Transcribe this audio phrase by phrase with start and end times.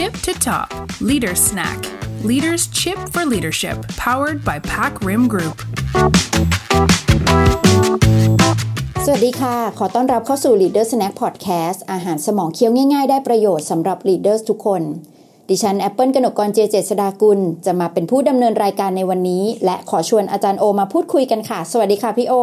[0.00, 0.68] tip to top
[1.10, 1.78] Leader Snack
[2.30, 3.76] Leaders Tip for Leadership
[4.06, 5.56] powered by PacRim Group
[9.04, 14.82] สวัสดีค่ะ ขอต้อนรับเข้าสู่ Leader Snack Podcast อาหารสมองเคี้ยวง่ายๆ ได้ประโยชน์สำหรับ Leaders ทุกคน
[15.48, 22.34] ดิฉันแอปเปิลกนกกรเจเจษดากุล จะมาเป็นผู้ดำเนินรายการในวันนี้ และขอชวนอาจารย์โอมาพูดคุยกันค่ะ สวัสดีค่ะพี่โอ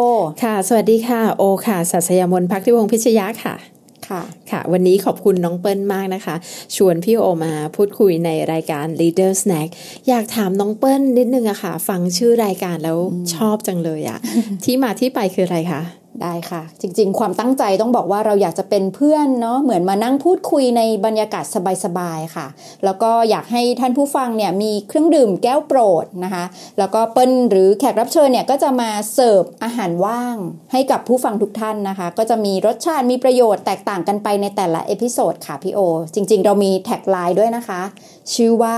[0.44, 3.77] ค่ะ สวัสดีค่ะ โอค่ะ สัสยามนพักที่วงศ์พิชยะค่ะ
[4.10, 4.22] ค่ะ
[4.52, 6.36] ค่ะ วันนี้ขอบคุณน้องเปิ้ลมากนะคะ
[6.76, 9.70] ชวนพี่โอมาพูดคุยในรายการ Leader Snack
[10.08, 12.98] อยากถามน้องเปิ้ลนิดนึงอะค่ะ ฟังชื่อรายการแล้ว
[13.36, 14.20] ชอบจังเลยอะ
[14.64, 15.82] ที่มาที่ไปคืออะไรคะ
[16.24, 21.46] ได้ค่ะ จริง ๆ ความตั้งใจต้องบอกว่าเราอยากจะเป็นเพื่อนเนาะเหมือนมานั่งพูดคุยในบรรยากาศ
[21.86, 22.48] สบายๆค่ะ
[22.86, 26.46] แล้วก็อยากให้ท่านผู้ฟังเนี่ยมีเครื่องดื่มแก้วโปรดนะคะ
[26.80, 30.38] แล้วก็เปิ้ลหรือแขกรับเชิญเนี่ยก็จะมาเสิร์ฟอาหารว่าง
[30.72, 35.80] ให้กับผู้ฟังทุกท่านนะคะ ก็จะมีรสชาติมีประโยชน์แตกต่างกันไปในแต่ละ episode ค่ะพี่โอ
[36.14, 37.82] จริง ๆ เรามี tagline ด้วยนะคะ
[38.34, 38.76] ชื่อว่า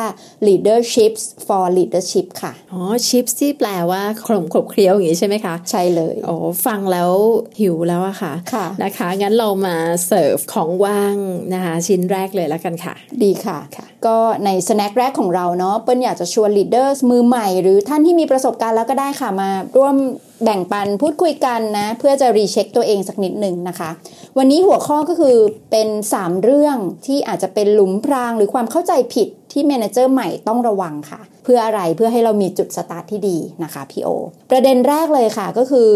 [0.48, 7.12] leader chips for leadership ค่ะอ๋อ chips ที่แปลว่าขนมขบเคี้ยวอย่างนี้ใช่ไหมคะ ใช่เลยโอ้ฟังแล้ว
[7.60, 9.76] หิวแล้วอะค่ะค่ะนะคะ งั้นเรามา
[10.08, 11.16] เสิร์ฟของว่าง
[11.54, 19.96] นะคะชิ้นแรกเลยแล้วกันค่ะ ดีค่ะค่ะก็ใน snack แรกของเราเนาะเปิ้ลอยากจะชวน leader มือใหม่ หรือท่านที่มีประสบการณ์แล้วก็ได้ค่ะมาร่วม
[20.44, 23.90] แบ่งปันพูดคุยกันนะ เพื่อจะ recheck ตัวเองสักนิดหนึ่งนะคะ
[24.38, 25.38] วันนี้หัวข้อก็คือ
[25.72, 34.10] เป็น 3 เรื่องที่อาจจะเป็นหลุมพรางหรือความเข้าใจผิด ที่ manager ใหม่ต้องระวังค่ะ เพื่ออะไรเพื่อให้เรามีจุดสตาร์ทที่ดีนะคะพี่โอ
[34.52, 35.90] ประเด็นแรกเลยค่ะก็คือ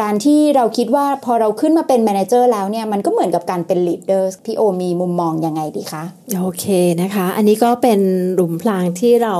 [0.00, 6.04] การที่เราคิดว่าพอเราขึ้นมาเป็น manager แล้วเนี่ยมันก็เหมือนกับการเป็น leader พี่โอมีมุมมองยังไงดีคะ
[6.38, 6.66] โอเค
[7.02, 8.00] นะคะ อันนี้ก็เป็น
[8.34, 9.34] หลุมพรางที่เรา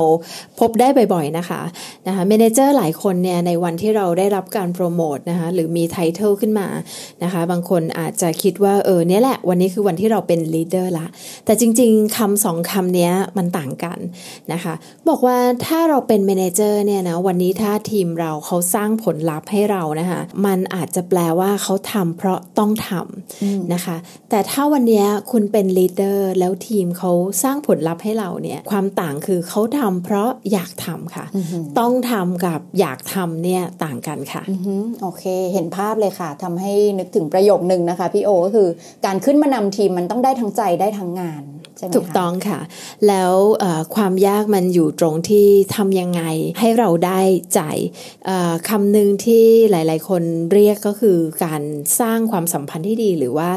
[0.61, 1.61] พบได้บ่อยๆนะคะ
[2.07, 6.69] นะคะ manager หลายคนเนี่ยในวันที่เราได้รับการโปรโมทนะคะหรือมี title ขึ้นมา
[7.23, 11.07] นะคะบางคนอาจจะคิดว่าเออเนี่ยแหละวันนี้คือวันที่เราเป็น leader ละ
[11.45, 13.99] แต่จริงๆคำสองคำเนี้ยมันต่างกัน
[14.53, 14.75] นะคะ
[15.09, 23.97] บอกว่าถ้าเราเป็น manager เนี่ยนะวันนี้ถ้าทีมเราเขาสร้างผลลัพธ์ให้เรานะคะมันอาจจะแปลว่าเขาทำเพราะต้องทำนะคะ
[24.31, 27.11] แต่ถ้าวันเนี้ยคุณเป็น leader แล้วทีมเขา
[27.43, 31.25] สร้างผลลัพธ์ให้เราเนี่ยความต่างคือเขาทำเพราะอยากทำค่ะ
[31.79, 38.69] ต้องทำกับอยากทำเนี่ยต่างกันค่ะอือฮึโอเค เห็นภาพเลยค่ะทำให้นึกถึงประโยคนึงนะคะพี่โอก็คือ
[39.07, 41.43] การขึ้นมานำทีมมันต้องได้ทั้งใจได้ทั้งงาน
[41.81, 42.61] ใช่ไหมถูกต้องค่ะ
[43.09, 43.35] แล้ว
[43.97, 45.47] ความยากมันอยู่ตรงที่
[45.77, 46.23] ทำยังไง
[46.61, 47.21] ให้เราได้
[47.55, 47.61] ใจ
[48.69, 51.63] คำหนึ่งที่หลาย ๆ คนเรียกก็คือการ
[52.01, 53.51] สร้างความสัมพันธ์ที่ดี หรือว่า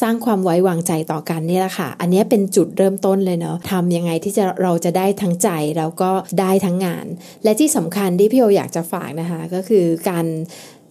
[0.00, 7.06] สร้างความไว้วางใจต่อกันนี่แหละค่ะ อันนี้เป็นจุดเริ่มต้นเลยเนาะทำยังไงที่จะเราจะได้ทั้งใจแล้วก็ได้ทั้งงาน
[7.44, 10.26] และที่สำคัญที่พี่โออยากจะฝากนะคะก็คือการ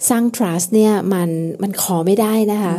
[0.10, 1.30] สร้าง trust เนี่ยมัน
[1.64, 2.76] มันขอไม่ได้นะคะ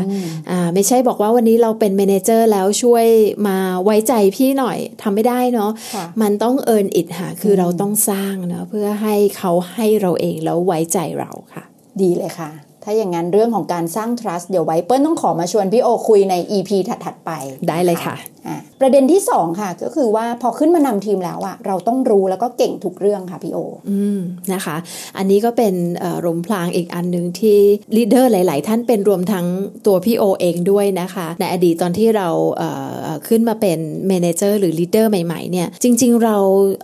[0.51, 3.07] อ่าไม่ใช่บอกว่าวันนี้เราเป็น manager แล้วช่วย
[3.49, 11.65] มาไว้ใจพี่หน่อยทำไม่ได้เนาะค่ะมันต้อง earn it ค่ะ คือเราต้องสร้างเนาะเพื่อให้เขาให้เราเองแล้วไว้ใจเราค่ะ
[12.03, 12.51] ดีเลยค่ะ
[12.85, 17.31] ถ้าอย่างนั้นเรื่องของการสร้าง trust เดี๋ยวไว้เปิ้ลต้องขอมาชวนพี่โอคุยใน EP ถัด ๆ ไป
[17.69, 18.17] ได้เลยค่ะ
[18.47, 23.59] อะประเด็นที่ 2 ค่ะ ก็คือว่าพอขึ้นมานำทีมแล้วอะเราต้องรู้แล้วก็เก่งทุกเรื่องค่ะพี่โอ
[23.91, 24.21] อืม
[24.53, 24.77] นะคะ
[25.17, 27.59] อันนี้ก็เป็นเอ่อหลุมพรางอีกอันหนึ่งที่
[27.97, 29.47] leader หลาย ๆ ท่านเป็นรวมทั้ง
[29.87, 33.79] ตัวพี่โอเองด้วยนะคะ ในอดีตตอนที่เราเอ่อเอ่อขึ้นมาเป็น
[34.09, 36.37] manager หรือ leader ใหม่ ๆ เนี่ย จริง ๆ เรา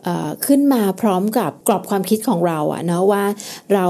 [0.05, 3.25] เอ่อขึ้นมาพร้อมกับกรอบความคิดของเราอะเนาะว่า
[3.75, 3.87] เรา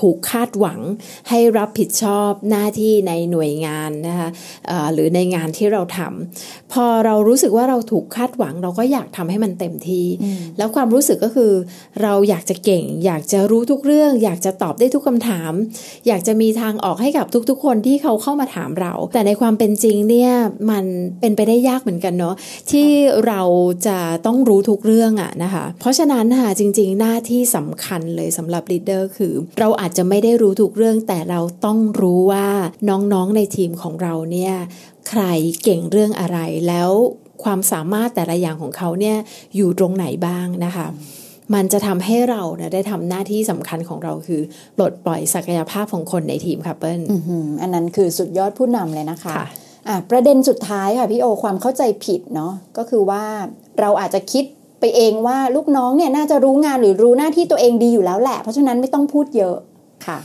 [0.00, 0.80] ถูกคาดหวัง
[1.28, 4.28] ให้รับผิดชอบหน้าที่ในหน่วยงานนะคะ
[4.68, 10.06] เอ่อหรือในงานที่เราทำพอเรารู้สึกว่าเราถูกคาดหวัง เราก็อยากทำให้มันเต็มที่
[10.58, 11.52] แล้วความรู้สึกก็คือ
[12.02, 15.52] เราอยากจะเก่ง อยากจะรู้ทุกเรื่อง อยากจะตอบได้ทุกคำถาม
[16.06, 20.32] อยากจะมีทางออกให้กับทุกๆ คนที่เขาเข้ามาถามเรา แต่ในความเป็นจริงเนี่ย
[20.70, 20.84] มัน
[21.20, 22.34] เป็นไปได้ยากเหมือนกันเนาะ
[22.70, 22.88] ที่
[23.26, 23.42] เรา
[23.86, 32.46] จะต้องรู้ทุกเรื่องอะนะคะ เพราะฉะนั้นค่ะจริง ๆ หน้าที่สำคัญเลยสำหรับลีดเดอร์คือ เราอาจจะไม่ได้รู้ทุกเรื่องแต่เราต้องรู้ว่า
[32.88, 34.54] น้องๆในทีมของเราเนี่ย
[35.08, 35.22] ใคร
[35.62, 36.38] เก่งเรื่องอะไร
[36.68, 36.90] แล้ว
[37.44, 39.16] ความสามารถแต่ละอย่างของเขาเนี่ย
[39.56, 40.86] อยู่ตรงไหนบ้างนะคะ
[41.54, 44.40] มันจะทำให้เรานะได้ทำหน้าที่สำคัญของเราคือ
[44.76, 49.46] ปลดปล่อยศักยภาพของคนในทีมค่ะเปิ้ลอือหืออันนั้นคือสุดยอดผู้นำเลยนะคะค่ะ
[49.88, 53.24] อะประเด็นสุดท้ายค่ะพี่โอความเข้าใจผิดเนาะก็คือว่า
[53.80, 54.44] เราอาจจะคิด
[54.80, 59.56] ไปเองว่าลูกน้องเนี่ยน่าจะรู้งานหรือรู้หน้าที่ตัวเองดีอยู่แล้วแหละ เพราะฉะนั้นไม่ต้องพูดเยอะ
[60.06, 60.18] ค่ะ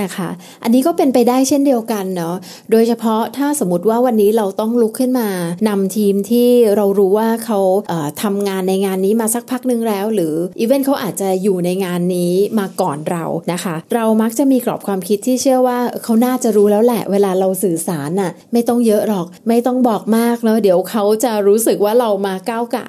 [0.00, 0.28] นะคะ
[0.62, 2.34] อันนี้ก็เป็นไปได้เช่นเดียวกันเนาะ
[2.70, 5.28] โดยเฉพาะถ้าสมมติว่าวันนี้เราต้องลุกขึ้นมา
[5.68, 22.88] นำทีมที่เรารู้ว่าเขาเทำงานในงานนี้มาสักพักนึงแล้ว หรืออีเวนต์เขาอาจจะอยู่ในงานนี้มาก่อนเรานะคะ เรามักจะมีกรอบความคิดที่เชื่อว่าเขาน่าจะรู้แล้วแหละ เวลาเราสื่อสารน่ะไม่ต้องเยอะหรอก ไม่ต้องบอกมากเนาะเดี๋ยวเขาจะรู้สึกว่าเรามาก้าวไก่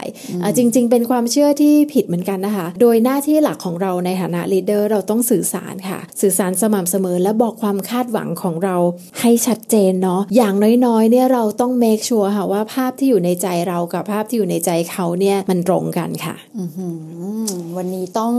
[0.58, 8.76] จริง ๆ เป็นความเชื่อที่ผิดเหมือนกันนะคะ โดยหน้าที่หลักของเราในฐานะ leader เราต้องสื่อสารค่ะ สื่อสารสม่ำเสมอและบอกความคาดหวังของเรา
[9.20, 10.54] ให้ชัดเจนเนาะอย่าง
[10.86, 16.36] น้อยๆเนี่ยเราต้อง make sure ค่ะว่าภาพที่อยู่ในใจเรากับภาพที่อยู่ในใจเขาเนี่ยมันตรงกันค่ะ
[17.78, 18.34] วันนี้ต้อง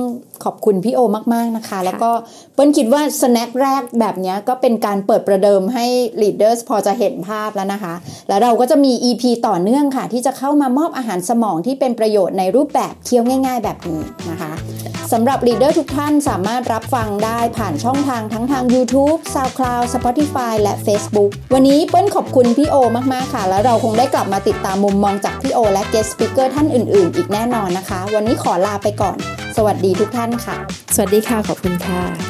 [0.45, 1.01] ขอบคุณพี่โอ
[1.35, 2.11] มาก ๆนะคะ แล้วก็
[2.55, 5.87] เปิ้ลคิดว่า snack แรกแบบนี้ก็เป็นการเปิดประเดิมให้
[6.23, 7.95] leaders พอจะเห็นภาพแล้วนะคะ
[8.29, 14.53] แล้วเราก็จะมี EP ต่อเนื่องค่ะ ที่จะเข้ามามอบอาหารสมองที่เป็นประโยชน์ในรูปแบบเคี้ยวง่าย ๆ แบบนี้นะคะ
[15.13, 22.77] สำหรับ leader ทุกท่านสามารถรับฟังได้ผ่านช่องทางทั้งทาง YouTube, SoundCloud, Spotify และ Facebook วันนี้เปิ้ลขอบคุณพี่โอ
[23.13, 29.17] มาก ๆ ค่ะ แล้วเราคงได้กลับมาติดตามมุมมองจากพี่โอ และ guest speaker ท่านอื่น ๆ อีกแน่นอนนะคะ วันนี้ขอลาไปก่อน
[29.57, 30.57] สวัสดีทุกท่านค่ะ
[30.95, 32.28] สวัสดีค่ะ ขอบคุณค่ะ